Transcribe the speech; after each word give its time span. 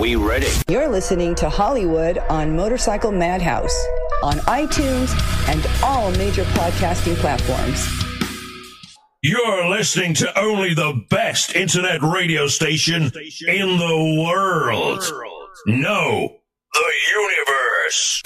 we 0.00 0.16
ready? 0.16 0.48
You're 0.66 0.88
listening 0.88 1.34
to 1.36 1.50
Hollywood 1.50 2.16
on 2.30 2.56
Motorcycle 2.56 3.12
Madhouse 3.12 3.76
on 4.22 4.38
iTunes 4.48 5.12
and 5.48 5.66
all 5.84 6.10
major 6.12 6.44
podcasting 6.44 7.16
platforms. 7.16 7.86
You're 9.22 9.68
listening 9.68 10.14
to 10.14 10.38
only 10.38 10.72
the 10.72 11.04
best 11.10 11.54
internet 11.54 12.00
radio 12.00 12.46
station 12.46 13.12
in 13.46 13.76
the 13.76 14.24
world. 14.26 15.04
No, 15.66 16.38
the 16.72 16.92
universe. 17.14 18.22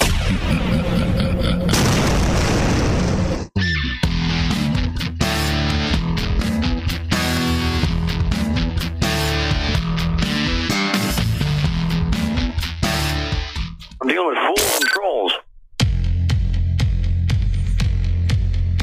I'm 14.05 14.11
dealing 14.11 14.27
with 14.27 14.37
fools 14.37 14.75
and 14.75 14.85
trolls. 14.85 15.33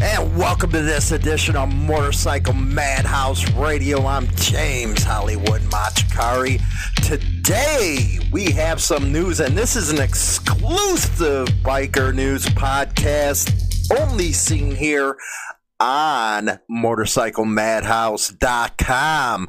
And 0.03 0.37
welcome 0.37 0.73
to 0.73 0.83
this 0.83 1.13
edition 1.13 1.55
of 1.55 1.73
Motorcycle 1.73 2.55
Madhouse 2.55 3.49
Radio. 3.53 4.05
I'm 4.05 4.27
James 4.35 5.05
Hollywood 5.05 5.61
Machikari. 5.71 6.61
Today 7.07 8.19
we 8.33 8.51
have 8.51 8.83
some 8.83 9.13
news, 9.13 9.39
and 9.39 9.57
this 9.57 9.77
is 9.77 9.91
an 9.91 10.01
exclusive 10.01 11.47
biker 11.63 12.13
news 12.13 12.45
podcast 12.47 13.55
only 14.01 14.33
seen 14.33 14.75
here 14.75 15.17
on 15.79 16.59
motorcyclemadhouse.com. 16.69 19.49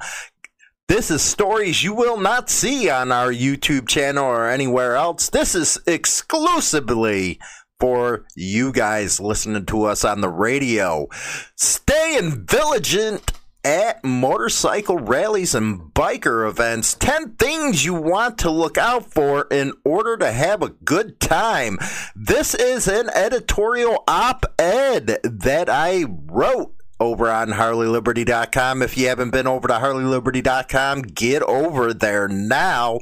This 0.94 1.10
is 1.10 1.24
stories 1.24 1.84
you 1.84 1.96
will 1.96 2.18
not 2.18 2.52
see 2.52 2.88
on 2.88 3.12
our 3.12 3.32
YouTube 3.32 3.88
channel 3.88 4.26
or 4.26 4.48
anywhere 4.48 4.96
else. 4.96 5.28
This 5.28 5.56
is 5.56 5.80
exclusively 5.88 7.40
for 7.80 8.28
you 8.36 8.72
guys 8.72 9.20
listening 9.20 9.66
to 9.66 9.86
us 9.86 10.06
on 10.06 10.22
the 10.22 10.30
radio. 10.30 11.08
Staying 11.56 12.45
vigilant 12.45 13.32
at 13.64 14.06
motorcycle 14.06 15.00
rallies 15.00 15.56
and 15.56 15.80
biker 15.95 16.48
events. 16.48 16.94
10 16.94 17.38
things 17.38 17.84
you 17.84 17.95
want 17.95 18.38
to 18.38 18.52
look 18.52 18.78
out 18.78 19.12
for 19.12 19.48
in 19.50 19.73
order 19.84 20.16
to 20.17 20.32
have 20.32 20.62
a 20.62 20.70
good 20.70 21.20
time. 21.20 21.80
This 22.16 22.54
is 22.54 22.88
an 22.88 23.10
editorial 23.16 24.04
op 24.08 24.45
ed 24.60 25.17
that 25.23 25.70
I 25.70 26.06
wrote 26.08 26.76
over 27.04 27.30
on 27.30 27.50
HarleyLiberty.com. 27.50 28.82
If 28.82 28.98
you 28.98 29.08
haven't 29.09 29.32
been 29.32 29.46
over 29.46 29.68
to 29.68 29.73
HarleyLiberty.com, 29.76 31.02
get 31.02 31.44
over 31.44 31.94
there 31.94 32.28
now 32.28 33.00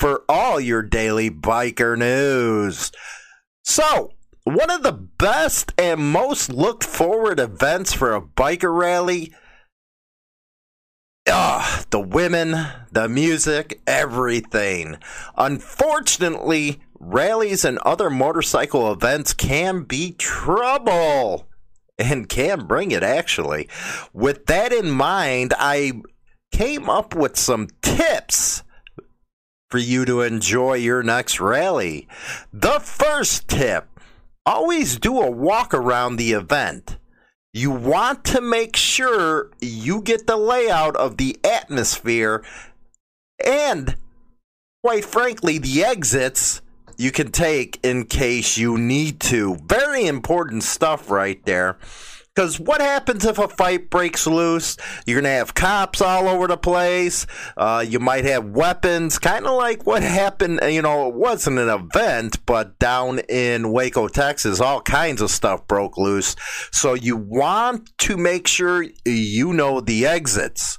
for 0.00 0.24
all 0.28 0.58
your 0.58 0.82
daily 0.82 1.30
biker 1.30 1.96
news. 1.96 2.90
So, 3.62 4.12
one 4.44 4.70
of 4.70 4.82
the 4.82 4.92
best 4.92 5.72
and 5.78 6.00
most 6.00 6.52
looked 6.52 6.82
forward 6.82 7.38
events 7.38 7.92
for 7.92 8.14
a 8.14 8.22
biker 8.22 8.76
rally. 8.76 9.32
Ah, 11.28 11.84
the 11.90 12.00
women, 12.00 12.66
the 12.90 13.08
music, 13.08 13.80
everything. 13.86 14.96
Unfortunately, 15.36 16.80
rallies 16.98 17.64
and 17.64 17.78
other 17.78 18.10
motorcycle 18.10 18.90
events 18.90 19.32
can 19.32 19.82
be 19.82 20.12
trouble 20.12 21.46
and 21.98 22.28
can 22.28 22.66
bring 22.66 22.90
it 22.90 23.02
actually. 23.02 23.68
With 24.12 24.46
that 24.46 24.72
in 24.72 24.90
mind, 24.90 25.54
I 25.58 26.02
came 26.52 26.88
up 26.88 27.14
with 27.14 27.36
some 27.36 27.68
tips 27.82 28.62
for 29.70 29.78
you 29.78 30.04
to 30.04 30.20
enjoy 30.20 30.74
your 30.74 31.02
next 31.02 31.40
rally. 31.40 32.06
The 32.52 32.80
first 32.80 33.48
tip 33.48 33.88
always 34.44 34.98
do 34.98 35.20
a 35.20 35.30
walk 35.30 35.72
around 35.72 36.16
the 36.16 36.32
event. 36.32 36.98
You 37.54 37.70
want 37.70 38.24
to 38.26 38.40
make 38.40 38.76
sure 38.76 39.50
you 39.60 40.00
get 40.00 40.26
the 40.26 40.36
layout 40.36 40.96
of 40.96 41.18
the 41.18 41.38
atmosphere 41.44 42.42
and, 43.44 43.96
quite 44.82 45.04
frankly, 45.04 45.58
the 45.58 45.84
exits 45.84 46.61
you 46.98 47.10
can 47.10 47.30
take 47.30 47.78
in 47.82 48.06
case 48.06 48.56
you 48.56 48.78
need 48.78 49.20
to. 49.20 49.56
Very 49.66 50.06
important 50.06 50.62
stuff 50.62 51.10
right 51.10 51.44
there. 51.44 51.78
Because 52.34 52.58
what 52.58 52.80
happens 52.80 53.26
if 53.26 53.38
a 53.38 53.46
fight 53.46 53.90
breaks 53.90 54.26
loose? 54.26 54.78
You're 55.04 55.20
going 55.20 55.30
to 55.30 55.36
have 55.36 55.52
cops 55.52 56.00
all 56.00 56.28
over 56.28 56.46
the 56.46 56.56
place. 56.56 57.26
Uh, 57.58 57.84
you 57.86 58.00
might 58.00 58.24
have 58.24 58.46
weapons, 58.46 59.18
kind 59.18 59.46
of 59.46 59.54
like 59.54 59.84
what 59.86 60.02
happened. 60.02 60.60
You 60.62 60.80
know, 60.80 61.08
it 61.08 61.14
wasn't 61.14 61.58
an 61.58 61.68
event, 61.68 62.44
but 62.46 62.78
down 62.78 63.18
in 63.28 63.70
Waco, 63.70 64.08
Texas, 64.08 64.60
all 64.60 64.80
kinds 64.80 65.20
of 65.20 65.30
stuff 65.30 65.66
broke 65.66 65.98
loose. 65.98 66.34
So 66.72 66.94
you 66.94 67.18
want 67.18 67.90
to 67.98 68.16
make 68.16 68.48
sure 68.48 68.86
you 69.04 69.52
know 69.52 69.82
the 69.82 70.06
exits. 70.06 70.78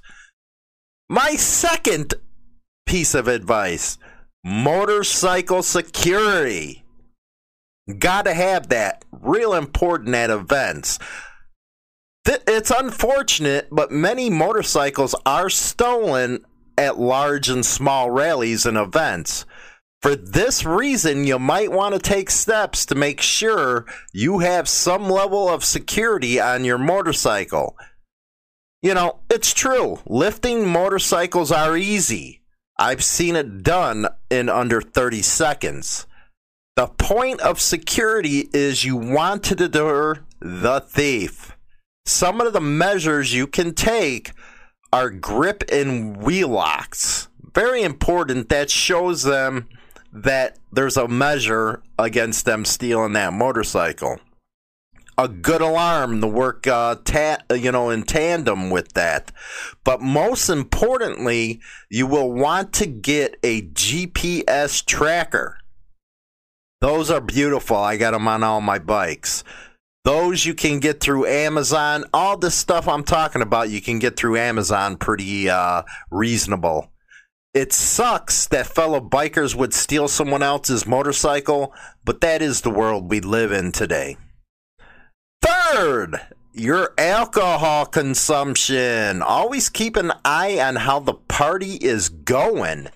My 1.08 1.36
second 1.36 2.16
piece 2.88 3.14
of 3.14 3.28
advice 3.28 4.00
motorcycle 4.44 5.64
security. 5.64 6.84
Got 8.00 8.26
to 8.26 8.34
have 8.34 8.70
that. 8.70 9.06
Real 9.12 9.54
important 9.54 10.16
at 10.16 10.30
events. 10.30 11.00
It's 12.26 12.72
unfortunate, 12.72 13.68
but 13.72 13.92
many 13.92 14.30
motorcycles 14.30 15.16
are 15.26 15.50
stolen 15.50 16.46
at 16.78 16.98
large 17.00 17.50
and 17.50 17.66
small 17.66 18.10
rallies 18.10 18.66
and 18.66 18.78
events. 18.78 19.46
For 20.02 20.16
this 20.16 20.66
reason, 20.66 21.26
you 21.26 21.40
might 21.40 21.72
want 21.72 21.94
to 21.96 22.00
take 22.00 22.30
steps 22.30 22.86
to 22.88 22.96
make 22.96 23.22
sure 23.22 23.86
you 24.12 24.40
have 24.40 24.68
some 24.68 25.10
level 25.10 25.48
of 25.48 25.64
security 25.64 26.40
on 26.40 26.66
your 26.66 26.78
motorcycle. 26.78 27.78
You 28.82 28.94
know, 28.94 29.20
it's 29.30 29.54
true. 29.54 30.00
Lifting 30.06 30.68
motorcycles 30.68 31.52
are 31.52 31.78
easy. 31.78 32.43
I've 32.78 33.04
seen 33.04 33.36
it 33.36 33.64
done 33.64 34.08
in 34.30 34.50
under 34.50 34.82
30 34.82 35.22
seconds. 35.22 36.08
The 36.76 36.88
point 36.88 37.40
of 37.42 37.62
security 37.62 38.50
is 38.52 38.84
you 38.84 38.96
want 38.96 39.44
to 39.44 39.56
deter 39.56 40.24
the 40.40 40.80
thief. 40.80 41.56
Some 42.06 42.42
of 42.42 42.52
the 42.52 42.62
measures 42.62 43.34
you 43.34 43.46
can 43.46 43.76
take 43.76 44.32
are 44.92 45.10
grip 45.10 45.64
and 45.72 46.18
wheel 46.18 46.50
locks. 46.50 47.28
Very 47.54 47.84
important. 47.84 48.50
That 48.50 48.72
shows 48.72 49.24
them 49.24 49.70
that 50.12 50.58
there's 50.72 50.98
a 50.98 51.08
measure 51.08 51.82
against 52.00 52.46
them 52.46 52.66
stealing 52.66 53.14
that 53.14 53.34
motorcycle. 53.34 54.20
A 55.18 55.28
good 55.28 55.62
alarm 55.62 56.22
to 56.22 56.28
work, 56.28 56.66
uh, 56.66 56.96
ta- 57.06 57.44
you 57.54 57.72
know, 57.72 57.90
in 57.90 58.04
tandem 58.04 58.70
with 58.70 58.94
that. 58.94 59.32
But 59.84 60.02
most 60.02 60.50
importantly, 60.50 61.62
you 61.90 62.08
will 62.08 62.32
want 62.32 62.74
to 62.74 62.88
get 62.88 63.38
a 63.44 63.62
GPS 63.62 64.84
tracker. 64.84 65.60
Those 66.82 67.12
are 67.12 67.22
beautiful. 67.22 67.78
I 67.78 67.98
got 67.98 68.12
them 68.12 68.28
on 68.28 68.44
all 68.44 68.60
my 68.60 68.80
bikes. 68.80 69.44
Those 70.04 70.46
you 70.46 70.54
can 70.54 70.80
get 70.80 71.00
through 71.00 71.28
Amazon. 71.28 72.04
All 72.14 72.38
this 72.38 72.56
stuff 72.56 72.88
I'm 72.90 73.06
talking 73.06 73.42
about, 73.42 73.70
you 73.70 73.82
can 73.82 74.00
get 74.00 74.18
through 74.18 74.38
Amazon 74.38 74.98
pretty 74.98 75.50
uh, 75.50 75.84
reasonable. 76.12 76.92
It 77.54 77.72
sucks 77.72 78.48
that 78.48 78.68
fellow 78.68 79.00
bikers 79.00 79.56
would 79.56 79.74
steal 79.74 80.08
someone 80.08 80.42
else's 80.42 80.88
motorcycle, 80.88 81.74
but 82.04 82.20
that 82.22 82.42
is 82.42 82.62
the 82.62 82.72
world 82.72 83.10
we 83.10 83.22
live 83.22 83.52
in 83.52 83.72
today. 83.72 84.18
Third, 85.76 86.22
your 86.54 86.94
alcohol 87.00 87.88
consumption. 87.88 89.24
Always 89.24 89.70
keep 89.70 89.96
an 89.96 90.14
eye 90.24 90.60
on 90.60 90.76
how 90.76 91.00
the 91.00 91.16
party 91.16 91.78
is 91.78 92.10
going. 92.10 92.90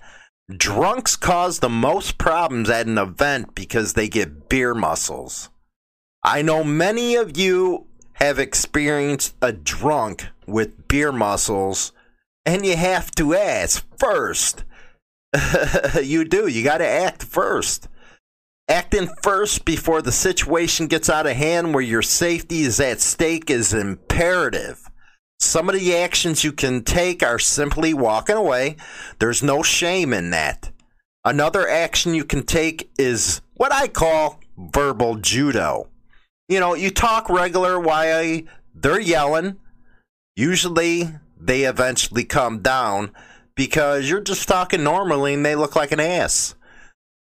Drunks 0.48 1.16
cause 1.16 1.58
the 1.58 1.68
most 1.68 2.18
problems 2.18 2.70
at 2.70 2.86
an 2.86 2.96
event 2.96 3.56
because 3.56 3.94
they 3.94 4.08
get 4.08 4.48
beer 4.48 4.74
muscles. 4.74 5.50
I 6.22 6.40
know 6.42 6.62
many 6.62 7.16
of 7.16 7.36
you 7.36 7.88
have 8.12 8.38
experienced 8.38 9.34
a 9.42 9.50
drunk 9.50 10.28
with 10.46 10.86
beer 10.86 11.10
muscles, 11.10 11.90
and 12.46 12.64
you 12.64 12.76
have 12.76 13.10
to 13.16 13.34
ask 13.34 13.84
first. 13.98 14.62
you 16.00 16.24
do. 16.24 16.46
You 16.46 16.62
got 16.62 16.78
to 16.78 16.86
act 16.86 17.24
first. 17.24 17.88
Acting 18.70 19.08
first 19.22 19.64
before 19.64 20.02
the 20.02 20.12
situation 20.12 20.88
gets 20.88 21.08
out 21.08 21.26
of 21.26 21.34
hand 21.34 21.72
where 21.72 21.82
your 21.82 22.02
safety 22.02 22.60
is 22.60 22.78
at 22.80 23.00
stake 23.00 23.48
is 23.48 23.72
imperative. 23.72 24.90
Some 25.40 25.70
of 25.70 25.74
the 25.74 25.96
actions 25.96 26.44
you 26.44 26.52
can 26.52 26.84
take 26.84 27.22
are 27.22 27.38
simply 27.38 27.94
walking 27.94 28.36
away. 28.36 28.76
There's 29.20 29.42
no 29.42 29.62
shame 29.62 30.12
in 30.12 30.30
that. 30.30 30.70
Another 31.24 31.66
action 31.66 32.12
you 32.12 32.24
can 32.24 32.42
take 32.42 32.90
is 32.98 33.40
what 33.54 33.72
I 33.72 33.88
call 33.88 34.38
verbal 34.58 35.16
judo. 35.16 35.88
You 36.48 36.60
know, 36.60 36.74
you 36.74 36.90
talk 36.90 37.30
regular 37.30 37.80
while 37.80 38.42
they're 38.74 39.00
yelling. 39.00 39.56
Usually 40.36 41.08
they 41.40 41.62
eventually 41.62 42.24
come 42.24 42.60
down 42.60 43.12
because 43.54 44.10
you're 44.10 44.20
just 44.20 44.46
talking 44.46 44.82
normally 44.82 45.32
and 45.32 45.46
they 45.46 45.54
look 45.54 45.74
like 45.74 45.92
an 45.92 46.00
ass. 46.00 46.54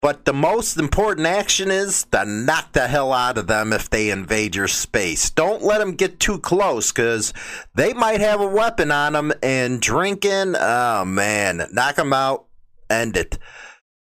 But 0.04 0.26
the 0.26 0.34
most 0.34 0.76
important 0.76 1.26
action 1.28 1.72
is 1.72 2.06
to 2.12 2.26
knock 2.26 2.74
the 2.74 2.90
hell 2.90 3.14
out 3.14 3.38
of 3.38 3.48
them 3.48 3.72
if 3.72 3.90
they 3.90 4.10
invade 4.10 4.54
your 4.54 4.68
space. 4.68 5.30
Don't 5.30 5.64
let 5.64 5.78
them 5.78 5.96
get 5.96 6.20
too 6.20 6.40
close 6.40 6.92
because 6.92 7.34
they 7.74 7.94
might 7.94 8.20
have 8.20 8.42
a 8.42 8.48
weapon 8.48 8.92
on 8.92 9.14
them 9.14 9.32
and 9.42 9.80
drinking. 9.82 10.56
Oh 10.60 11.06
man, 11.06 11.70
knock 11.72 11.96
them 11.96 12.12
out, 12.12 12.48
end 12.90 13.16
it. 13.16 13.40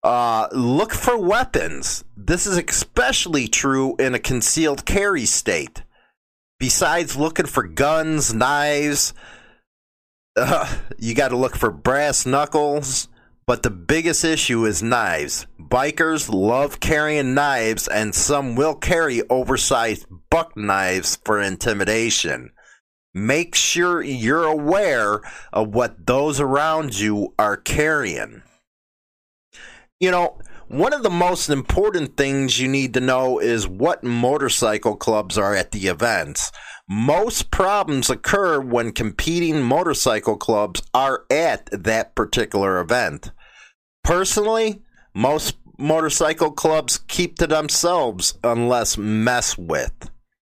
Uh, 0.03 0.49
look 0.53 0.95
for 0.95 1.19
weapons. 1.19 2.05
This 2.17 2.47
is 2.47 2.57
especially 2.57 3.47
true 3.47 3.95
in 3.99 4.15
a 4.15 4.19
concealed 4.19 4.87
carry 4.87 5.27
state. 5.27 5.83
Besides 6.59 7.17
looking 7.17 7.45
for 7.45 7.65
guns, 7.65 8.33
knives, 8.33 9.13
uh, 10.37 10.75
you 10.99 11.15
got 11.15 11.29
to 11.29 11.37
look 11.37 11.55
for 11.55 11.71
brass 11.71 12.25
knuckles. 12.25 13.09
But 13.53 13.65
the 13.65 13.69
biggest 13.69 14.25
issue 14.25 14.65
is 14.65 14.83
knives. 14.83 15.47
Bikers 15.61 16.33
love 16.33 16.81
carrying 16.81 17.35
knives, 17.35 17.87
and 17.87 18.15
some 18.15 18.57
will 18.57 18.75
carry 18.75 19.21
oversized 19.29 20.07
buck 20.31 20.57
knives 20.57 21.19
for 21.27 21.39
intimidation. 21.39 22.53
Make 23.13 23.55
sure 23.55 24.01
you're 24.01 24.47
aware 24.47 25.21
of 25.53 25.75
what 25.75 26.07
those 26.07 26.41
around 26.41 26.99
you 26.99 27.35
are 27.39 27.59
carrying. 27.59 28.41
You 30.01 30.13
know, 30.13 30.39
one 30.69 30.95
of 30.95 31.03
the 31.03 31.11
most 31.11 31.51
important 31.51 32.17
things 32.17 32.59
you 32.59 32.69
need 32.69 32.95
to 32.95 33.01
know 33.01 33.39
is 33.39 33.69
what 33.69 34.03
motorcycle 34.03 34.97
clubs 34.97 35.37
are 35.37 35.55
at 35.55 35.73
the 35.73 35.89
events. 35.89 36.53
Most 36.89 37.51
problems 37.51 38.09
occur 38.09 38.63
when 38.63 38.93
competing 38.93 39.61
motorcycle 39.61 40.39
clubs 40.39 40.83
are 40.95 41.27
at 41.31 41.69
that 41.71 42.15
particular 42.15 42.81
event. 42.81 43.31
Personally, 44.05 44.83
most 45.15 45.57
motorcycle 45.79 46.51
clubs 46.51 46.99
keep 47.09 47.39
to 47.39 47.47
themselves 47.47 48.39
unless 48.45 48.99
mess 48.99 49.57
with. 49.57 50.11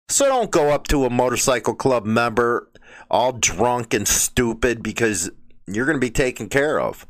So 0.09 0.27
don't 0.27 0.51
go 0.51 0.71
up 0.71 0.87
to 0.89 1.05
a 1.05 1.11
motorcycle 1.11 1.75
club 1.75 2.05
member 2.05 2.71
all 3.11 3.33
drunk 3.33 3.95
and 3.95 4.07
stupid 4.07 4.83
because 4.83 5.31
you're 5.67 5.87
going 5.87 5.97
to 5.97 6.01
be 6.01 6.11
taken 6.11 6.49
care 6.49 6.81
of 6.81 7.07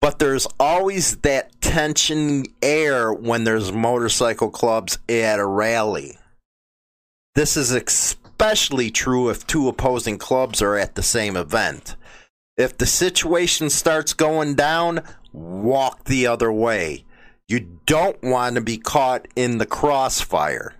but 0.00 0.18
there's 0.18 0.46
always 0.58 1.18
that 1.18 1.60
tension 1.60 2.44
air 2.62 3.12
when 3.12 3.44
there's 3.44 3.70
motorcycle 3.70 4.50
clubs 4.50 4.98
at 5.08 5.38
a 5.38 5.46
rally. 5.46 6.16
This 7.34 7.56
is 7.56 7.70
especially 7.70 8.90
true 8.90 9.28
if 9.28 9.46
two 9.46 9.68
opposing 9.68 10.18
clubs 10.18 10.62
are 10.62 10.76
at 10.76 10.94
the 10.94 11.02
same 11.02 11.36
event. 11.36 11.96
If 12.56 12.76
the 12.76 12.86
situation 12.86 13.70
starts 13.70 14.12
going 14.14 14.54
down, 14.54 15.02
walk 15.32 16.04
the 16.04 16.26
other 16.26 16.52
way. 16.52 17.04
You 17.48 17.78
don't 17.86 18.22
want 18.22 18.54
to 18.54 18.60
be 18.60 18.78
caught 18.78 19.26
in 19.34 19.58
the 19.58 19.66
crossfire 19.66 20.74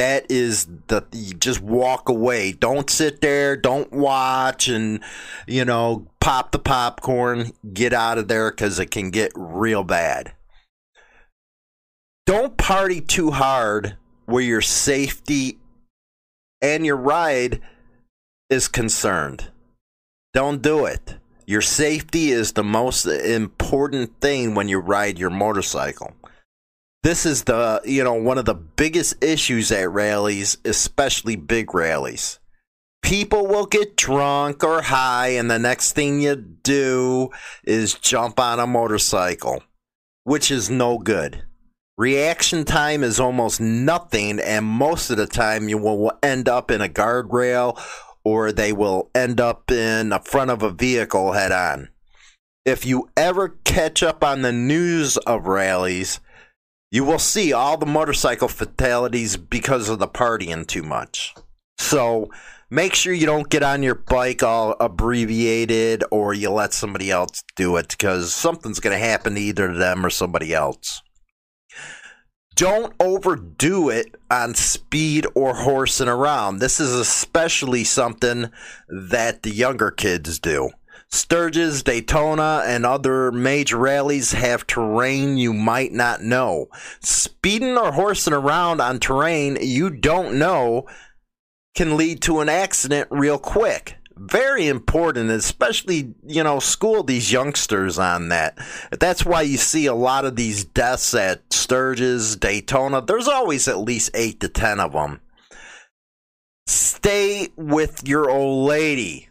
that 0.00 0.30
is 0.30 0.66
the 0.86 1.04
you 1.12 1.34
just 1.34 1.60
walk 1.60 2.08
away. 2.08 2.52
Don't 2.52 2.88
sit 2.88 3.20
there. 3.20 3.54
Don't 3.54 3.92
watch 3.92 4.66
and 4.66 5.00
you 5.46 5.62
know 5.62 6.06
pop 6.20 6.52
the 6.52 6.58
popcorn. 6.58 7.52
Get 7.74 7.92
out 7.92 8.16
of 8.16 8.26
there 8.26 8.50
because 8.50 8.78
it 8.78 8.90
can 8.90 9.10
get 9.10 9.30
real 9.34 9.84
bad. 9.84 10.32
Don't 12.24 12.56
party 12.56 13.02
too 13.02 13.30
hard 13.30 13.98
where 14.24 14.42
your 14.42 14.62
safety 14.62 15.58
and 16.62 16.86
your 16.86 16.96
ride 16.96 17.60
is 18.48 18.68
concerned. 18.68 19.50
Don't 20.32 20.62
do 20.62 20.86
it. 20.86 21.16
Your 21.50 21.62
safety 21.62 22.30
is 22.30 22.52
the 22.52 22.62
most 22.62 23.06
important 23.06 24.20
thing 24.20 24.54
when 24.54 24.68
you 24.68 24.78
ride 24.78 25.18
your 25.18 25.30
motorcycle 25.30 26.14
this 27.02 27.24
is 27.24 27.44
the 27.44 27.80
you 27.84 28.04
know 28.04 28.14
one 28.14 28.38
of 28.38 28.44
the 28.44 28.54
biggest 28.54 29.22
issues 29.24 29.72
at 29.72 29.90
rallies, 29.90 30.58
especially 30.64 31.36
big 31.36 31.74
rallies. 31.74 32.38
People 33.02 33.46
will 33.46 33.66
get 33.66 33.96
drunk 33.96 34.62
or 34.62 34.82
high, 34.82 35.28
and 35.28 35.50
the 35.50 35.58
next 35.58 35.92
thing 35.92 36.20
you 36.20 36.36
do 36.36 37.30
is 37.64 37.94
jump 37.94 38.38
on 38.38 38.60
a 38.60 38.66
motorcycle, 38.66 39.62
which 40.24 40.50
is 40.50 40.68
no 40.68 40.98
good. 40.98 41.44
Reaction 41.96 42.64
time 42.64 43.02
is 43.02 43.18
almost 43.18 43.60
nothing, 43.60 44.38
and 44.38 44.64
most 44.64 45.10
of 45.10 45.16
the 45.16 45.26
time 45.26 45.68
you 45.68 45.78
will 45.78 46.12
end 46.22 46.48
up 46.48 46.70
in 46.70 46.82
a 46.82 46.88
guardrail 46.88 47.80
or 48.24 48.52
they 48.52 48.72
will 48.72 49.10
end 49.14 49.40
up 49.40 49.70
in 49.70 50.10
the 50.10 50.18
front 50.20 50.50
of 50.50 50.62
a 50.62 50.70
vehicle 50.70 51.32
head 51.32 51.52
on. 51.52 51.88
If 52.64 52.84
you 52.84 53.08
ever 53.16 53.56
catch 53.64 54.02
up 54.02 54.22
on 54.22 54.42
the 54.42 54.52
news 54.52 55.16
of 55.18 55.46
rallies, 55.46 56.20
you 56.90 57.04
will 57.04 57.18
see 57.18 57.52
all 57.52 57.76
the 57.76 57.86
motorcycle 57.86 58.48
fatalities 58.48 59.36
because 59.36 59.88
of 59.88 59.98
the 59.98 60.08
partying 60.08 60.66
too 60.66 60.82
much. 60.82 61.34
So 61.78 62.30
make 62.68 62.94
sure 62.94 63.12
you 63.12 63.26
don't 63.26 63.48
get 63.48 63.62
on 63.62 63.82
your 63.82 63.94
bike 63.94 64.42
all 64.42 64.76
abbreviated 64.80 66.04
or 66.10 66.34
you 66.34 66.50
let 66.50 66.72
somebody 66.72 67.10
else 67.10 67.42
do 67.56 67.76
it 67.76 67.88
because 67.88 68.32
something's 68.32 68.80
going 68.80 68.98
to 68.98 69.04
happen 69.04 69.34
to 69.34 69.40
either 69.40 69.72
them 69.72 70.04
or 70.04 70.10
somebody 70.10 70.52
else. 70.52 71.02
Don't 72.60 72.92
overdo 73.00 73.88
it 73.88 74.16
on 74.30 74.54
speed 74.54 75.26
or 75.34 75.54
horsing 75.54 76.08
around. 76.08 76.58
This 76.58 76.78
is 76.78 76.92
especially 76.92 77.84
something 77.84 78.50
that 78.86 79.42
the 79.44 79.50
younger 79.50 79.90
kids 79.90 80.38
do. 80.38 80.68
Sturgis, 81.08 81.82
Daytona, 81.82 82.62
and 82.66 82.84
other 82.84 83.32
major 83.32 83.78
rallies 83.78 84.32
have 84.32 84.66
terrain 84.66 85.38
you 85.38 85.54
might 85.54 85.92
not 85.92 86.20
know. 86.20 86.66
Speeding 87.00 87.78
or 87.78 87.92
horsing 87.92 88.34
around 88.34 88.82
on 88.82 89.00
terrain 89.00 89.56
you 89.62 89.88
don't 89.88 90.38
know 90.38 90.86
can 91.74 91.96
lead 91.96 92.20
to 92.20 92.40
an 92.40 92.50
accident 92.50 93.08
real 93.10 93.38
quick. 93.38 93.96
Very 94.20 94.68
important, 94.68 95.30
especially, 95.30 96.14
you 96.26 96.44
know, 96.44 96.58
school 96.58 97.02
these 97.02 97.32
youngsters 97.32 97.98
on 97.98 98.28
that. 98.28 98.58
That's 98.98 99.24
why 99.24 99.42
you 99.42 99.56
see 99.56 99.86
a 99.86 99.94
lot 99.94 100.26
of 100.26 100.36
these 100.36 100.64
deaths 100.64 101.14
at 101.14 101.52
Sturgis, 101.52 102.36
Daytona. 102.36 103.00
There's 103.00 103.28
always 103.28 103.66
at 103.66 103.78
least 103.78 104.10
eight 104.12 104.40
to 104.40 104.48
ten 104.48 104.78
of 104.78 104.92
them. 104.92 105.20
Stay 106.66 107.48
with 107.56 108.06
your 108.06 108.30
old 108.30 108.68
lady 108.68 109.30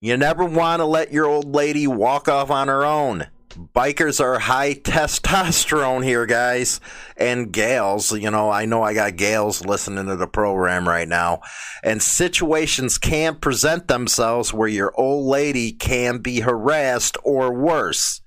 you 0.00 0.16
never 0.16 0.44
want 0.44 0.78
to 0.78 0.84
let 0.84 1.12
your 1.12 1.26
old 1.26 1.52
lady 1.52 1.86
walk 1.86 2.28
off 2.28 2.50
on 2.50 2.68
her 2.68 2.84
own. 2.84 3.26
Bikers 3.58 4.20
are 4.20 4.38
high 4.38 4.74
testosterone 4.74 6.04
here, 6.04 6.26
guys, 6.26 6.80
and 7.16 7.52
gals. 7.52 8.16
You 8.16 8.30
know, 8.30 8.50
I 8.50 8.66
know 8.66 8.84
I 8.84 8.94
got 8.94 9.16
gals 9.16 9.66
listening 9.66 10.06
to 10.06 10.14
the 10.14 10.28
program 10.28 10.88
right 10.88 11.08
now, 11.08 11.40
and 11.82 12.00
situations 12.00 12.98
can 12.98 13.34
present 13.34 13.88
themselves 13.88 14.54
where 14.54 14.68
your 14.68 14.92
old 14.94 15.26
lady 15.26 15.72
can 15.72 16.18
be 16.18 16.40
harassed 16.40 17.16
or 17.24 17.52
worse. 17.52 18.20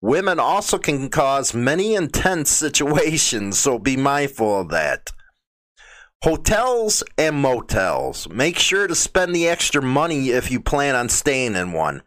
Women 0.00 0.40
also 0.40 0.78
can 0.78 1.10
cause 1.10 1.54
many 1.54 1.94
intense 1.94 2.50
situations, 2.50 3.60
so 3.60 3.78
be 3.78 3.96
mindful 3.96 4.62
of 4.62 4.70
that. 4.70 5.10
Hotels 6.24 7.04
and 7.16 7.36
motels. 7.36 8.28
Make 8.28 8.58
sure 8.58 8.88
to 8.88 8.96
spend 8.96 9.32
the 9.32 9.48
extra 9.48 9.82
money 9.82 10.30
if 10.30 10.50
you 10.50 10.60
plan 10.60 10.96
on 10.96 11.08
staying 11.08 11.54
in 11.54 11.72
one. 11.72 12.02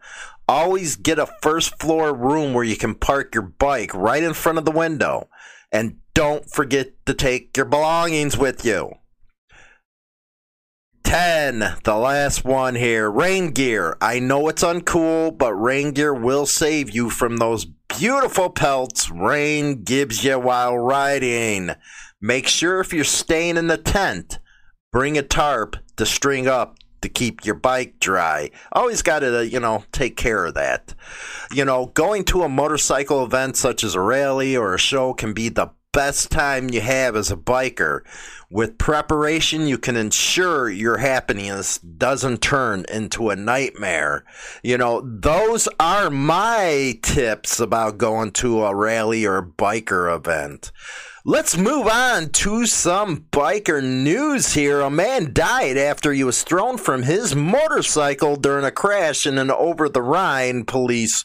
Always 0.48 0.96
get 0.96 1.18
a 1.18 1.26
first 1.42 1.80
floor 1.80 2.14
room 2.14 2.54
where 2.54 2.64
you 2.64 2.76
can 2.76 2.94
park 2.94 3.34
your 3.34 3.42
bike 3.42 3.92
right 3.94 4.22
in 4.22 4.32
front 4.32 4.58
of 4.58 4.64
the 4.64 4.70
window. 4.70 5.28
And 5.72 5.98
don't 6.14 6.48
forget 6.48 6.92
to 7.06 7.14
take 7.14 7.56
your 7.56 7.66
belongings 7.66 8.38
with 8.38 8.64
you. 8.64 8.92
10, 11.02 11.76
the 11.84 11.96
last 11.96 12.44
one 12.44 12.74
here. 12.74 13.10
Rain 13.10 13.50
gear. 13.50 13.96
I 14.00 14.18
know 14.18 14.48
it's 14.48 14.62
uncool, 14.62 15.36
but 15.36 15.54
rain 15.54 15.92
gear 15.92 16.14
will 16.14 16.46
save 16.46 16.90
you 16.90 17.10
from 17.10 17.36
those 17.36 17.64
beautiful 17.64 18.50
pelts 18.50 19.10
rain 19.10 19.82
gives 19.82 20.24
you 20.24 20.38
while 20.38 20.76
riding. 20.76 21.70
Make 22.20 22.48
sure 22.48 22.80
if 22.80 22.92
you're 22.92 23.04
staying 23.04 23.56
in 23.56 23.68
the 23.68 23.76
tent, 23.76 24.38
bring 24.92 25.16
a 25.16 25.22
tarp 25.22 25.76
to 25.96 26.06
string 26.06 26.48
up 26.48 26.76
to 27.06 27.12
keep 27.12 27.44
your 27.44 27.54
bike 27.54 28.00
dry. 28.00 28.50
Always 28.72 29.02
got 29.02 29.20
to, 29.20 29.46
you 29.46 29.60
know, 29.60 29.84
take 29.92 30.16
care 30.16 30.44
of 30.46 30.54
that. 30.54 30.94
You 31.52 31.64
know, 31.64 31.86
going 31.86 32.24
to 32.24 32.42
a 32.42 32.48
motorcycle 32.48 33.24
event 33.24 33.56
such 33.56 33.84
as 33.84 33.94
a 33.94 34.00
rally 34.00 34.56
or 34.56 34.74
a 34.74 34.78
show 34.78 35.14
can 35.14 35.32
be 35.32 35.48
the 35.48 35.70
best 35.92 36.30
time 36.30 36.68
you 36.68 36.80
have 36.80 37.16
as 37.16 37.30
a 37.30 37.36
biker. 37.36 38.00
With 38.50 38.76
preparation, 38.76 39.66
you 39.66 39.78
can 39.78 39.96
ensure 39.96 40.68
your 40.68 40.98
happiness 40.98 41.78
doesn't 41.78 42.42
turn 42.42 42.84
into 42.92 43.30
a 43.30 43.36
nightmare. 43.36 44.24
You 44.62 44.76
know, 44.76 45.00
those 45.00 45.68
are 45.80 46.10
my 46.10 46.98
tips 47.02 47.60
about 47.60 47.98
going 47.98 48.32
to 48.32 48.64
a 48.64 48.74
rally 48.74 49.24
or 49.24 49.42
biker 49.42 50.14
event. 50.14 50.70
Let's 51.28 51.56
move 51.56 51.88
on 51.88 52.28
to 52.28 52.66
some 52.66 53.26
biker 53.32 53.82
news 53.82 54.54
here. 54.54 54.80
A 54.80 54.88
man 54.88 55.32
died 55.32 55.76
after 55.76 56.12
he 56.12 56.22
was 56.22 56.44
thrown 56.44 56.78
from 56.78 57.02
his 57.02 57.34
motorcycle 57.34 58.36
during 58.36 58.64
a 58.64 58.70
crash 58.70 59.26
in 59.26 59.36
an 59.36 59.50
over 59.50 59.88
the 59.88 60.02
Rhine 60.02 60.64
police 60.64 61.24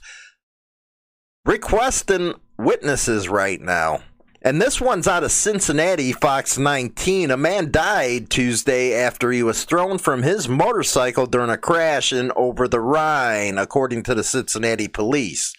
requesting 1.46 2.34
witnesses 2.58 3.30
right 3.30 3.62
now. 3.62 4.00
And 4.42 4.60
this 4.60 4.82
one's 4.82 5.08
out 5.08 5.24
of 5.24 5.32
Cincinnati, 5.32 6.14
Fox 6.14 6.58
19. 6.58 7.30
A 7.30 7.38
man 7.38 7.70
died 7.70 8.32
Tuesday 8.32 8.96
after 8.96 9.32
he 9.32 9.44
was 9.44 9.66
thrown 9.66 10.00
from 10.00 10.24
his 10.24 10.50
motorcycle 10.50 11.28
during 11.28 11.52
a 11.52 11.60
crash 11.60 12.12
in 12.12 12.32
Over 12.36 12.68
the 12.68 12.80
Rhine, 12.80 13.60
according 13.60 14.02
to 14.04 14.16
the 14.16 14.24
Cincinnati 14.24 14.88
police. 14.88 15.54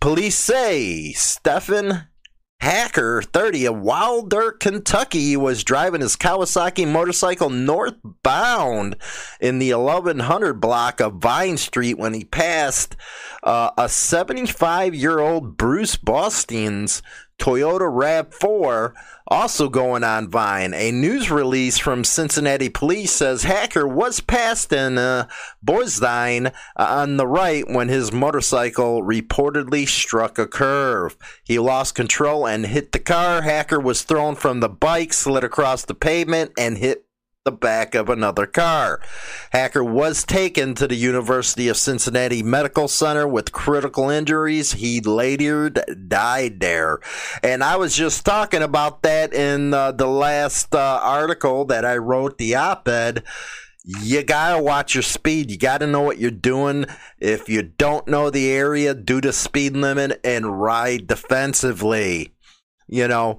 Police 0.00 0.38
say 0.38 1.12
Stephen 1.12 2.04
Hacker, 2.60 3.20
30, 3.20 3.66
of 3.66 3.78
Wilder, 3.80 4.52
Kentucky, 4.52 5.36
was 5.36 5.64
driving 5.64 6.00
his 6.00 6.16
Kawasaki 6.16 6.86
motorcycle 6.90 7.50
northbound 7.50 8.96
in 9.40 9.58
the 9.58 9.74
1100 9.74 10.54
block 10.54 11.00
of 11.00 11.16
Vine 11.16 11.58
Street 11.58 11.98
when 11.98 12.14
he 12.14 12.24
passed 12.24 12.96
uh, 13.42 13.70
a 13.76 13.88
75 13.88 14.94
year 14.94 15.18
old 15.18 15.56
Bruce 15.58 15.96
Bostein's 15.96 17.02
Toyota 17.38 17.90
RAV4 17.90 18.94
also 19.26 19.68
going 19.68 20.04
on 20.04 20.28
Vine. 20.28 20.74
A 20.74 20.90
news 20.90 21.30
release 21.30 21.78
from 21.78 22.04
Cincinnati 22.04 22.68
police 22.68 23.12
says 23.12 23.42
Hacker 23.42 23.86
was 23.88 24.20
passed 24.20 24.72
in 24.72 24.98
uh, 24.98 25.26
Boisdine 25.64 26.48
uh, 26.48 26.50
on 26.76 27.16
the 27.16 27.26
right 27.26 27.64
when 27.68 27.88
his 27.88 28.12
motorcycle 28.12 29.02
reportedly 29.02 29.88
struck 29.88 30.38
a 30.38 30.46
curve. 30.46 31.16
He 31.42 31.58
lost 31.58 31.94
control 31.94 32.46
and 32.46 32.66
hit 32.66 32.92
the 32.92 32.98
car. 32.98 33.42
Hacker 33.42 33.80
was 33.80 34.02
thrown 34.02 34.34
from 34.34 34.60
the 34.60 34.68
bike, 34.68 35.12
slid 35.12 35.44
across 35.44 35.84
the 35.84 35.94
pavement, 35.94 36.52
and 36.58 36.78
hit 36.78 37.03
the 37.44 37.52
back 37.52 37.94
of 37.94 38.08
another 38.08 38.46
car. 38.46 39.02
Hacker 39.52 39.84
was 39.84 40.24
taken 40.24 40.74
to 40.74 40.88
the 40.88 40.94
University 40.94 41.68
of 41.68 41.76
Cincinnati 41.76 42.42
Medical 42.42 42.88
Center 42.88 43.28
with 43.28 43.52
critical 43.52 44.08
injuries. 44.08 44.72
He 44.72 45.02
later 45.02 45.68
died 45.68 46.60
there. 46.60 47.00
And 47.42 47.62
I 47.62 47.76
was 47.76 47.94
just 47.94 48.24
talking 48.24 48.62
about 48.62 49.02
that 49.02 49.34
in 49.34 49.74
uh, 49.74 49.92
the 49.92 50.06
last 50.06 50.74
uh, 50.74 51.00
article 51.02 51.66
that 51.66 51.84
I 51.84 51.98
wrote, 51.98 52.38
the 52.38 52.54
op 52.54 52.88
ed. 52.88 53.24
You 53.84 54.22
gotta 54.22 54.62
watch 54.62 54.94
your 54.94 55.02
speed. 55.02 55.50
You 55.50 55.58
gotta 55.58 55.86
know 55.86 56.00
what 56.00 56.16
you're 56.16 56.30
doing. 56.30 56.86
If 57.18 57.50
you 57.50 57.62
don't 57.62 58.08
know 58.08 58.30
the 58.30 58.50
area, 58.50 58.94
do 58.94 59.20
the 59.20 59.34
speed 59.34 59.76
limit 59.76 60.18
and 60.24 60.62
ride 60.62 61.06
defensively. 61.06 62.32
You 62.88 63.06
know, 63.06 63.36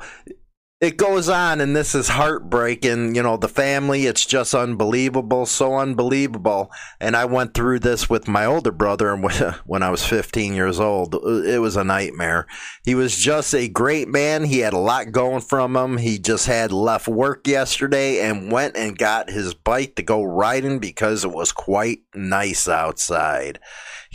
it 0.82 0.98
goes 0.98 1.29
on 1.29 1.62
and 1.62 1.74
this 1.74 1.96
is 1.96 2.10
heartbreaking 2.10 3.15
you 3.15 3.24
know 3.24 3.38
the 3.38 3.48
family 3.48 4.05
it's 4.08 4.25
just 4.25 4.53
unbelievable 4.53 5.46
so 5.46 5.75
unbelievable. 5.75 6.70
And 7.00 7.15
i 7.15 7.24
went 7.24 7.53
through 7.53 7.79
this 7.79 8.10
with 8.10 8.27
my 8.27 8.46
older 8.46 8.72
brother 8.72 9.15
when 9.65 9.84
i 9.84 9.89
was 9.89 10.05
15 10.05 10.53
years 10.53 10.79
old. 10.79 11.15
It 11.15 11.62
was 11.62 11.77
a 11.77 11.84
nightmare. 11.84 12.46
He 12.84 12.94
was 12.94 13.15
just 13.15 13.55
a 13.55 13.70
great 13.70 14.10
man. 14.10 14.44
He 14.44 14.60
had 14.60 14.74
a 14.74 14.77
lot 14.77 15.12
going 15.12 15.41
from 15.41 15.75
him. 15.75 15.98
He 15.98 16.20
just 16.20 16.48
had 16.48 16.72
left 16.72 17.08
work 17.08 17.48
yesterday 17.48 18.20
and 18.20 18.51
went 18.51 18.75
and 18.75 18.98
got 18.98 19.29
his 19.29 19.53
bike 19.53 19.96
to 19.96 20.03
go 20.03 20.24
riding 20.24 20.79
because 20.79 21.24
it 21.24 21.32
was 21.32 21.51
quite 21.51 22.00
nice 22.13 22.67
outside 22.67 23.60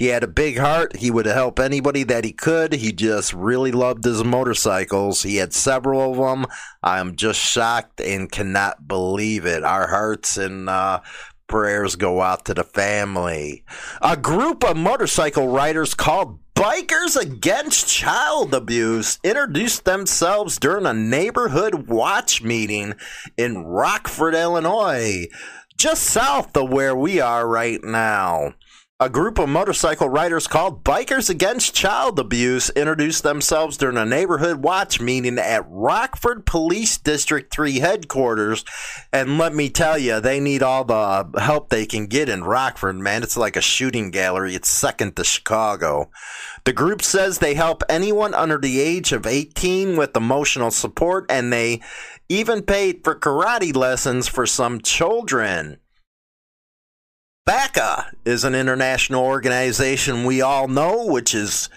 he 0.01 0.07
had 0.07 0.25
a 0.25 0.29
big 0.29 0.57
heart. 0.57 0.97
He 0.97 1.11
would 1.11 1.27
help 1.27 1.61
anybody 1.61 2.05
that 2.05 2.25
he 2.25 2.33
could. 2.33 2.73
He 2.73 2.91
just 2.91 3.35
really 3.35 3.71
loved 3.71 4.03
his 4.03 4.25
motorcycles. 4.25 5.25
He 5.25 5.37
had 5.37 5.53
several 5.53 6.13
of 6.13 6.17
them. 6.17 6.47
I'm 6.83 7.17
just 7.17 7.39
shocked 7.39 8.01
and 8.01 8.33
cannot 8.33 8.89
believe 8.89 9.45
it. 9.45 9.63
Our 9.63 9.89
hearts 9.89 10.39
and 10.39 10.71
uh, 10.71 11.03
prayers 11.49 11.97
go 11.97 12.23
out 12.23 12.47
to 12.47 12.55
the 12.55 12.65
family. 12.65 13.63
A 14.01 14.17
group 14.17 14.65
of 14.65 14.79
motorcycle 14.79 15.49
riders 15.49 15.93
called 15.93 16.39
Bikers 16.55 17.21
Against 17.21 17.87
Child 17.87 18.55
Abuse 18.55 19.19
introduced 19.23 19.85
themselves 19.85 20.59
during 20.59 20.87
a 20.87 20.95
neighborhood 20.95 21.89
watch 21.89 22.43
meeting 22.43 22.95
in 23.37 23.67
Rockford, 23.67 24.35
Illinois, 24.35 25.27
just 25.77 26.05
south 26.05 26.57
of 26.57 26.71
where 26.71 26.97
we 26.97 27.21
are 27.21 27.47
right 27.47 27.85
now. 27.85 28.55
A 29.03 29.09
group 29.09 29.39
of 29.39 29.49
motorcycle 29.49 30.11
riders 30.11 30.47
called 30.47 30.85
Bikers 30.85 31.31
Against 31.31 31.75
Child 31.75 32.19
Abuse 32.19 32.69
introduced 32.69 33.23
themselves 33.23 33.79
during 33.79 33.97
a 33.97 34.05
neighborhood 34.05 34.59
watch 34.59 35.01
meeting 35.01 35.39
at 35.39 35.65
Rockford 35.71 36.45
Police 36.45 36.99
District 36.99 37.51
3 37.51 37.79
headquarters. 37.79 38.63
And 39.11 39.39
let 39.39 39.55
me 39.55 39.71
tell 39.71 39.97
you, 39.97 40.21
they 40.21 40.39
need 40.39 40.63
all 40.63 40.85
the 40.85 40.93
uh, 40.93 41.41
help 41.41 41.71
they 41.71 41.87
can 41.87 42.09
get 42.09 42.29
in 42.29 42.45
Rockford, 42.45 42.97
man. 42.97 43.23
It's 43.23 43.39
like 43.39 43.57
a 43.57 43.63
shooting 43.63 44.11
gallery. 44.11 44.55
It's 44.55 44.69
second 44.69 45.17
to 45.17 45.25
Chicago. 45.25 46.11
The 46.65 46.75
group 46.75 47.01
says 47.01 47.39
they 47.39 47.55
help 47.55 47.83
anyone 47.89 48.35
under 48.35 48.59
the 48.59 48.83
age 48.83 49.13
of 49.13 49.27
18 49.27 49.97
with 49.97 50.15
emotional 50.15 50.71
support, 50.71 51.25
and 51.31 51.51
they 51.51 51.81
even 52.29 52.61
paid 52.61 53.03
for 53.03 53.15
karate 53.15 53.75
lessons 53.75 54.29
for 54.29 54.45
some 54.45 54.79
children. 54.79 55.79
BACA 57.47 58.13
is 58.25 58.45
an 58.45 58.55
international 58.55 59.25
organization 59.25 60.25
we 60.25 60.41
all 60.41 60.69
know, 60.69 61.07
which 61.07 61.35
is 61.35 61.69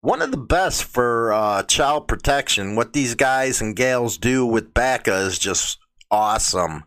one 0.00 0.22
of 0.22 0.30
the 0.30 0.36
best 0.36 0.84
for 0.84 1.32
uh, 1.32 1.62
child 1.64 2.08
protection. 2.08 2.76
What 2.76 2.92
these 2.92 3.14
guys 3.14 3.60
and 3.60 3.76
gals 3.76 4.16
do 4.16 4.46
with 4.46 4.72
BACA 4.72 5.26
is 5.26 5.38
just 5.38 5.78
awesome. 6.10 6.84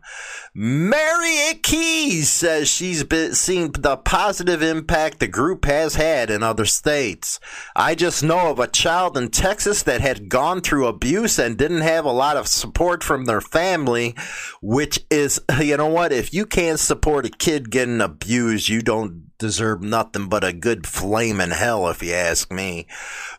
Mariette 0.56 1.64
Keys 1.64 2.30
says 2.30 2.68
she's 2.68 3.02
been 3.02 3.34
seen 3.34 3.72
the 3.72 3.96
positive 3.96 4.62
impact 4.62 5.18
the 5.18 5.26
group 5.26 5.64
has 5.64 5.96
had 5.96 6.30
in 6.30 6.44
other 6.44 6.64
states. 6.64 7.40
I 7.74 7.96
just 7.96 8.22
know 8.22 8.52
of 8.52 8.60
a 8.60 8.68
child 8.68 9.18
in 9.18 9.30
Texas 9.30 9.82
that 9.82 10.00
had 10.00 10.28
gone 10.28 10.60
through 10.60 10.86
abuse 10.86 11.40
and 11.40 11.58
didn't 11.58 11.80
have 11.80 12.04
a 12.04 12.12
lot 12.12 12.36
of 12.36 12.46
support 12.46 13.02
from 13.02 13.24
their 13.24 13.40
family, 13.40 14.14
which 14.62 15.00
is, 15.10 15.40
you 15.60 15.76
know 15.76 15.88
what, 15.88 16.12
if 16.12 16.32
you 16.32 16.46
can't 16.46 16.78
support 16.78 17.26
a 17.26 17.30
kid 17.30 17.72
getting 17.72 18.00
abused, 18.00 18.68
you 18.68 18.80
don't 18.80 19.24
deserve 19.38 19.82
nothing 19.82 20.28
but 20.28 20.44
a 20.44 20.52
good 20.52 20.86
flame 20.86 21.40
in 21.40 21.50
hell, 21.50 21.88
if 21.88 22.02
you 22.02 22.12
ask 22.12 22.52
me. 22.52 22.86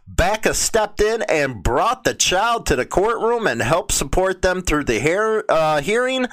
BACA 0.08 0.54
stepped 0.54 1.02
in 1.02 1.24
and 1.24 1.64
brought 1.64 2.04
the 2.04 2.14
child 2.14 2.66
to 2.68 2.76
the 2.76 2.86
courtroom 2.86 3.48
and 3.48 3.62
helped 3.62 3.92
support 3.92 4.42
them 4.42 4.62
through 4.62 4.84
the 4.84 5.00
hear, 5.00 5.44
uh, 5.50 5.82
hearing. 5.82 6.28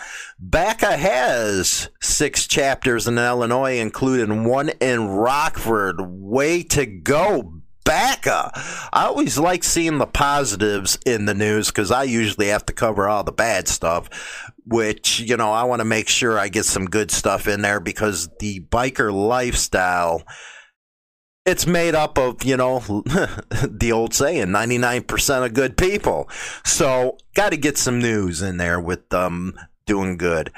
BACA 0.72 0.96
has 0.96 1.90
six 2.00 2.46
chapters 2.46 3.06
in 3.06 3.18
Illinois, 3.18 3.78
including 3.78 4.44
one 4.44 4.70
in 4.80 5.06
Rockford. 5.06 5.96
Way 6.00 6.62
to 6.62 6.86
go, 6.86 7.60
BACA. 7.84 8.88
I 8.90 9.04
always 9.04 9.38
like 9.38 9.64
seeing 9.64 9.98
the 9.98 10.06
positives 10.06 10.98
in 11.04 11.26
the 11.26 11.34
news 11.34 11.68
because 11.68 11.90
I 11.90 12.04
usually 12.04 12.46
have 12.46 12.64
to 12.66 12.72
cover 12.72 13.06
all 13.06 13.22
the 13.22 13.32
bad 13.32 13.68
stuff, 13.68 14.08
which, 14.64 15.20
you 15.20 15.36
know, 15.36 15.52
I 15.52 15.64
want 15.64 15.80
to 15.80 15.84
make 15.84 16.08
sure 16.08 16.38
I 16.38 16.48
get 16.48 16.64
some 16.64 16.86
good 16.86 17.10
stuff 17.10 17.46
in 17.46 17.60
there 17.60 17.80
because 17.80 18.30
the 18.40 18.60
biker 18.60 19.12
lifestyle 19.12 20.22
it's 21.44 21.66
made 21.66 21.94
up 21.94 22.18
of, 22.18 22.44
you 22.44 22.56
know, 22.56 22.78
the 23.68 23.90
old 23.92 24.14
saying, 24.14 24.46
99% 24.46 25.44
of 25.44 25.54
good 25.54 25.76
people. 25.76 26.30
So, 26.64 27.18
got 27.34 27.50
to 27.50 27.56
get 27.56 27.76
some 27.76 27.98
news 27.98 28.40
in 28.40 28.58
there 28.58 28.80
with 28.80 29.12
um, 29.12 29.54
doing 29.86 30.16
good. 30.16 30.52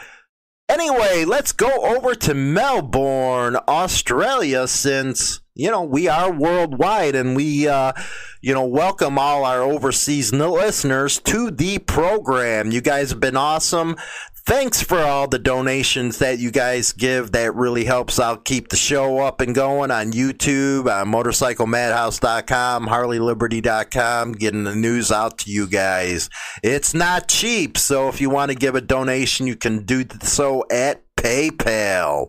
Anyway, 0.69 1.25
let's 1.27 1.53
go 1.53 1.69
over 1.69 2.15
to 2.15 2.33
Melbourne, 2.33 3.57
Australia, 3.69 4.67
since, 4.67 5.41
you 5.55 5.71
know, 5.71 5.83
we 5.83 6.09
are 6.09 6.33
worldwide 6.33 7.15
and 7.15 7.37
we, 7.37 7.69
uh, 7.69 7.93
you 8.41 8.55
know, 8.55 8.65
welcome 8.67 9.19
all 9.19 9.45
our 9.45 9.61
overseas 9.61 10.33
listeners 10.33 11.19
to 11.21 11.51
the 11.51 11.79
program. 11.81 12.71
You 12.71 12.81
guys 12.81 13.11
have 13.11 13.21
been 13.21 13.37
awesome 13.37 13.97
thanks 14.47 14.83
for 14.83 14.99
all 14.99 15.29
the 15.29 15.39
donations 15.39 16.19
that 16.19 16.39
you 16.39 16.51
guys 16.51 16.93
give. 16.93 17.33
That 17.33 17.55
really 17.55 17.85
helps 17.85 18.19
out 18.21 18.45
keep 18.45 18.69
the 18.69 18.77
show 18.77 19.19
up 19.19 19.41
and 19.41 19.55
going 19.55 19.91
on 19.91 20.13
YouTube, 20.13 20.87
uh, 20.87 21.01
on 21.01 21.09
motorcyclemadhouse.com, 21.11 22.87
harleyliberty.com, 22.87 24.33
getting 24.33 24.65
the 24.65 24.75
news 24.75 25.11
out 25.11 25.39
to 25.39 25.51
you 25.51 25.67
guys. 25.67 26.29
It's 26.63 26.95
not 26.95 27.29
cheap, 27.29 27.79
so 27.79 28.09
if 28.09 28.21
you 28.21 28.31
want 28.31 28.51
to 28.51 28.57
give 28.57 28.75
a 28.75 28.81
donation, 28.81 29.47
you 29.47 29.57
can 29.57 29.85
do 29.85 30.05
so 30.23 30.65
at 30.71 31.03
PayPal. 31.17 32.29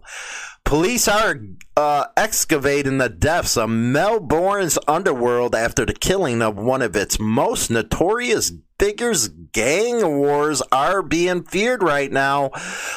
Police 0.65 1.07
are 1.07 1.39
uh, 1.77 2.05
excavating 2.17 2.97
the 2.97 3.07
depths 3.07 3.55
of 3.55 3.69
Melbourne's 3.69 4.79
underworld 4.87 5.53
after 5.53 5.85
the 5.85 5.93
killing 5.93 6.41
of 6.41 6.57
one 6.57 6.81
of 6.81 6.95
its 6.95 7.19
most 7.19 7.69
notorious 7.69 8.51
figures. 8.79 9.27
Gang 9.27 10.17
wars 10.17 10.63
are 10.71 11.03
being 11.03 11.43
feared 11.43 11.83
right 11.83 12.11
now. 12.11 12.49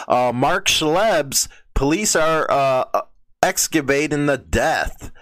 Uh, 0.08 0.32
Mark 0.34 0.66
Schleb's 0.66 1.46
police 1.74 2.16
are 2.16 2.50
uh, 2.50 3.02
excavating 3.42 4.24
the 4.24 4.38
death 4.38 5.12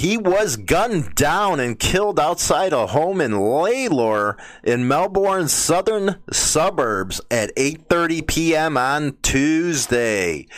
he 0.00 0.16
was 0.16 0.56
gunned 0.56 1.14
down 1.14 1.60
and 1.60 1.78
killed 1.78 2.18
outside 2.18 2.72
a 2.72 2.86
home 2.86 3.20
in 3.20 3.32
Lalor 3.32 4.40
in 4.64 4.88
Melbourne's 4.88 5.52
southern 5.52 6.16
suburbs 6.32 7.20
at 7.30 7.54
8:30 7.54 8.26
p.m. 8.26 8.78
on 8.78 9.18
Tuesday. 9.20 10.48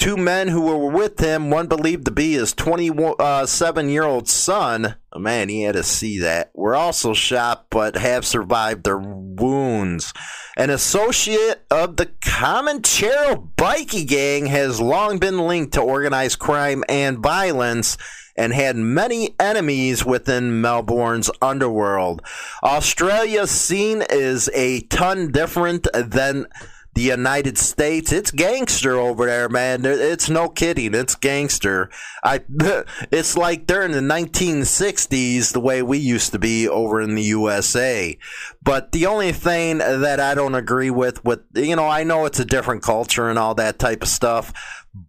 Two 0.00 0.16
men 0.16 0.48
who 0.48 0.62
were 0.62 0.90
with 0.90 1.20
him, 1.20 1.50
one 1.50 1.68
believed 1.68 2.06
to 2.06 2.10
be 2.10 2.32
his 2.32 2.52
27 2.52 3.88
year 3.88 4.02
old 4.02 4.28
son, 4.28 4.96
oh 5.12 5.20
man, 5.20 5.48
he 5.48 5.62
had 5.62 5.76
to 5.76 5.84
see 5.84 6.18
that, 6.18 6.50
were 6.52 6.74
also 6.74 7.14
shot 7.14 7.66
but 7.70 7.96
have 7.96 8.26
survived 8.26 8.82
their 8.82 8.98
wounds. 8.98 10.12
An 10.56 10.70
associate 10.70 11.64
of 11.70 11.96
the 11.96 12.06
Comanchero 12.06 13.54
bikie 13.54 14.04
gang 14.04 14.46
has 14.46 14.80
long 14.80 15.18
been 15.18 15.38
linked 15.38 15.74
to 15.74 15.80
organized 15.80 16.40
crime 16.40 16.82
and 16.88 17.18
violence 17.18 17.96
and 18.36 18.52
had 18.52 18.76
many 18.76 19.34
enemies 19.38 20.04
within 20.04 20.60
Melbourne's 20.60 21.30
underworld. 21.40 22.22
Australia's 22.62 23.50
scene 23.50 24.02
is 24.10 24.50
a 24.54 24.80
ton 24.82 25.30
different 25.30 25.86
than 25.94 26.46
the 26.94 27.02
United 27.02 27.58
States. 27.58 28.12
It's 28.12 28.30
gangster 28.30 28.98
over 28.98 29.26
there, 29.26 29.48
man. 29.48 29.84
It's 29.84 30.30
no 30.30 30.48
kidding. 30.48 30.94
It's 30.94 31.16
gangster. 31.16 31.90
I, 32.22 32.42
it's 33.10 33.36
like 33.36 33.66
during 33.66 33.92
the 33.92 34.00
1960s, 34.00 35.52
the 35.52 35.60
way 35.60 35.82
we 35.82 35.98
used 35.98 36.32
to 36.32 36.38
be 36.38 36.68
over 36.68 37.00
in 37.00 37.16
the 37.16 37.22
USA. 37.22 38.16
But 38.62 38.92
the 38.92 39.06
only 39.06 39.32
thing 39.32 39.78
that 39.78 40.20
I 40.20 40.34
don't 40.34 40.54
agree 40.54 40.90
with, 40.90 41.24
with, 41.24 41.40
you 41.54 41.76
know, 41.76 41.88
I 41.88 42.04
know 42.04 42.26
it's 42.26 42.40
a 42.40 42.44
different 42.44 42.82
culture 42.82 43.28
and 43.28 43.38
all 43.38 43.56
that 43.56 43.78
type 43.78 44.02
of 44.02 44.08
stuff, 44.08 44.52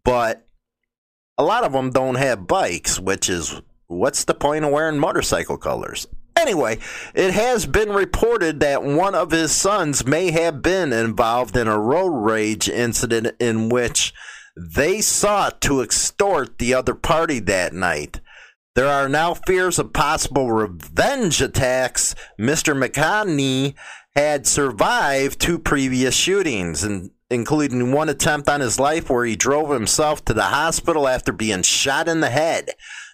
but 0.03 0.44
a 1.37 1.43
lot 1.43 1.63
of 1.63 1.73
them 1.73 1.91
don't 1.91 2.15
have 2.15 2.47
bikes, 2.47 2.99
which 2.99 3.29
is 3.29 3.61
what's 3.87 4.23
the 4.23 4.33
point 4.33 4.65
of 4.65 4.71
wearing 4.71 4.99
motorcycle 4.99 5.57
colors? 5.57 6.07
Anyway, 6.37 6.77
it 7.13 7.31
has 7.33 7.65
been 7.65 7.89
reported 7.89 8.59
that 8.59 8.83
one 8.83 9.15
of 9.15 9.31
his 9.31 9.53
sons 9.53 10.05
may 10.05 10.31
have 10.31 10.61
been 10.61 10.91
involved 10.91 11.55
in 11.55 11.67
a 11.67 11.79
road 11.79 12.09
rage 12.09 12.67
incident 12.69 13.35
in 13.39 13.69
which 13.69 14.13
they 14.57 15.01
sought 15.01 15.61
to 15.61 15.81
extort 15.81 16.57
the 16.57 16.73
other 16.73 16.93
party 16.93 17.39
that 17.39 17.73
night. 17.73 18.19
There 18.75 18.87
are 18.87 19.07
now 19.07 19.33
fears 19.33 19.79
of 19.79 19.93
possible 19.93 20.51
revenge 20.51 21.41
attacks. 21.41 22.13
Mr. 22.39 22.77
McCartney 22.77 23.73
had 24.15 24.45
survived 24.45 25.39
two 25.39 25.57
previous 25.57 26.15
shootings, 26.15 26.83
and 26.83 27.11
including 27.29 27.91
one 27.91 28.09
attempt 28.09 28.47
on 28.49 28.61
his 28.61 28.79
life 28.79 29.09
where 29.09 29.25
he 29.25 29.35
drove 29.35 29.69
himself 29.69 30.23
to 30.25 30.33
the 30.33 30.43
hospital 30.43 31.07
after 31.07 31.31
being 31.31 31.63
shot 31.63 32.07
in 32.07 32.19
the 32.19 32.29
head. 32.29 32.69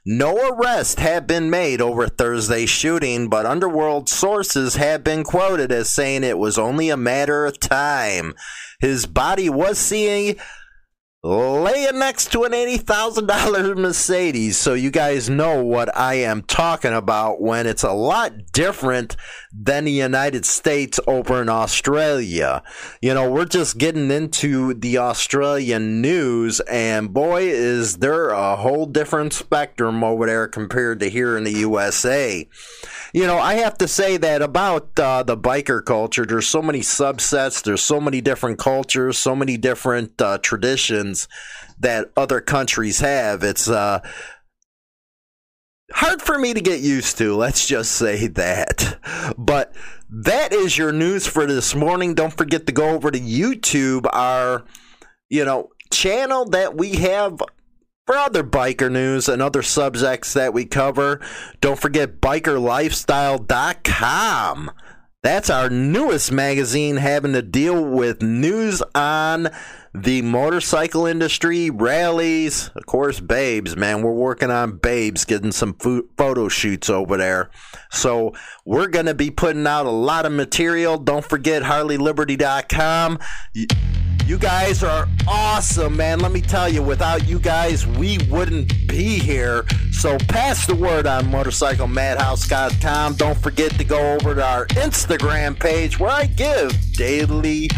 No 0.06 0.50
arrest 0.50 1.00
had 1.00 1.28
been 1.28 1.50
made 1.52 1.80
over 1.80 2.08
Thursday's 2.08 2.72
shooting, 2.72 3.30
but 3.30 3.46
underworld 3.46 4.10
sources 4.10 4.76
have 4.76 5.04
been 5.04 5.24
quoted 5.24 5.72
as 5.72 5.92
saying 5.92 6.24
it 6.24 6.40
was 6.40 6.58
only 6.58 6.90
a 6.90 6.98
matter 6.98 7.46
of 7.46 7.60
time. 7.60 8.34
His 8.80 9.06
body 9.06 9.48
was 9.48 9.78
seen 9.78 10.38
laying 11.24 12.00
next 12.00 12.32
to 12.32 12.46
an 12.46 12.52
$80,000 12.52 13.78
Mercedes. 13.78 14.58
So 14.58 14.74
you 14.74 14.90
guys 14.90 15.30
know 15.30 15.64
what 15.64 15.96
I 15.96 16.16
am 16.16 16.42
talking 16.42 16.94
about 16.94 17.40
when 17.40 17.68
it's 17.68 17.84
a 17.84 17.92
lot 17.92 18.52
different 18.52 19.16
than 19.54 19.86
the 19.86 19.92
United 19.92 20.46
States 20.46 21.00
over 21.06 21.40
in 21.42 21.48
Australia. 21.50 22.64
You 23.04 23.14
know, 23.14 23.30
we're 23.30 23.46
just 23.46 23.78
getting 23.78 24.10
into 24.10 24.74
the 24.74 24.98
Australian 24.98 26.02
news 26.02 26.60
and 26.62 27.14
boy 27.14 27.44
is 27.44 27.98
there 27.98 28.30
a 28.30 28.56
whole 28.56 28.88
different 28.88 29.34
spectrum 29.34 30.04
over 30.04 30.26
there 30.26 30.48
compared 30.48 31.00
to 31.02 31.10
here 31.10 31.38
in 31.38 31.44
the 31.44 31.52
USA 31.52 32.48
you 33.14 33.28
know, 33.28 33.38
I 33.38 33.56
have 33.56 33.78
to 33.80 33.88
say 33.88 34.16
that 34.18 34.42
about 34.42 34.98
uh, 34.98 35.24
the 35.24 35.38
biker 35.38 35.84
culture. 35.84 36.26
There's 36.26 36.48
so 36.48 36.62
many 36.62 36.80
subsets. 36.80 37.62
There's 37.62 37.82
so 37.82 38.00
many 38.00 38.22
different 38.22 38.58
cultures, 38.58 39.18
so 39.18 39.36
many 39.36 39.58
different 39.58 40.22
uh, 40.22 40.38
traditions 40.38 41.11
that 41.80 42.12
other 42.16 42.42
countries 42.42 43.00
have. 43.00 43.44
It's 43.44 43.70
uh, 43.70 44.00
hard 45.94 46.22
for 46.22 46.38
me 46.38 46.54
to 46.54 46.62
get 46.62 46.82
used 46.82 47.18
to. 47.20 47.36
Let's 47.36 47.68
just 47.68 47.94
say 47.94 48.28
that. 48.28 49.00
But 49.38 49.74
that 50.10 50.54
is 50.54 50.78
your 50.78 50.92
news 50.92 51.28
for 51.28 51.46
this 51.46 51.76
morning. 51.76 52.14
Don't 52.14 52.36
forget 52.36 52.66
to 52.68 52.72
go 52.72 52.90
over 52.90 53.12
to 53.12 53.20
YouTube, 53.20 54.06
our 54.12 54.66
you 55.30 55.46
know 55.46 55.70
channel 55.92 56.46
that 56.46 56.76
we 56.76 56.96
have 56.98 57.42
for 58.06 58.18
other 58.18 58.44
biker 58.44 58.92
news 58.92 59.30
and 59.30 59.42
other 59.42 59.62
subjects 59.62 60.34
that 60.34 60.54
we 60.54 60.66
cover, 60.66 61.22
don't 61.62 61.80
forget 61.80 62.20
bikerlifestyle.com. 62.20 64.72
That's 65.24 65.52
our 65.52 65.70
newest 65.70 66.32
magazine 66.32 66.98
having 66.98 67.34
to 67.34 67.42
deal 67.42 67.84
with 67.86 68.22
news 68.22 68.84
on 68.96 69.50
the 69.94 70.22
motorcycle 70.22 71.06
industry, 71.06 71.70
rallies, 71.70 72.70
of 72.76 72.86
course, 72.86 73.20
babes, 73.20 73.76
man. 73.76 74.02
We're 74.02 74.12
working 74.12 74.50
on 74.50 74.78
babes, 74.78 75.26
getting 75.26 75.52
some 75.52 75.74
photo 75.74 76.48
shoots 76.48 76.90
over 76.90 77.18
there. 77.18 77.50
So 77.92 78.34
we're 78.64 78.88
going 78.88 79.08
to 79.08 79.14
be 79.14 79.32
putting 79.32 79.68
out 79.68 79.86
a 79.86 79.92
lot 79.92 80.26
of 80.26 80.32
material. 80.32 80.98
Don't 80.98 81.26
forget 81.26 81.62
HarleyLiberty.com. 81.64 83.20
You 84.26 84.38
guys 84.38 84.82
are 84.82 85.10
awesome, 85.28 85.98
man. 85.98 86.20
Let 86.20 86.32
me 86.32 86.40
tell 86.42 86.70
you, 86.70 86.82
without 86.82 87.28
you 87.28 87.38
guys, 87.38 87.86
we 87.86 88.18
wouldn't 88.30 88.70
be 88.88 89.20
here. 89.20 89.66
So 89.92 90.18
pass 90.30 90.66
the 90.66 90.76
word 90.76 91.06
on 91.06 91.26
motorcyclemadhouse.com. 91.26 93.16
Don't 93.16 93.38
forget 93.38 93.72
to 93.72 93.84
go 93.84 94.14
over 94.14 94.36
to 94.36 94.46
our 94.46 94.68
Instagram 94.68 95.60
page 95.60 96.00
where 96.00 96.12
I 96.12 96.28
give 96.28 96.72
daily, 96.94 97.70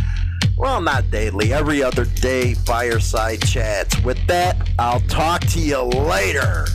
well, 0.64 0.80
not 0.80 1.12
daily, 1.12 1.52
every 1.52 1.84
other 1.84 2.06
day 2.06 2.54
fireside 2.54 3.42
chats. 3.42 4.02
With 4.02 4.26
that, 4.28 4.70
I'll 4.80 5.02
talk 5.02 5.42
to 5.48 5.60
you 5.60 5.82
later. 5.82 6.66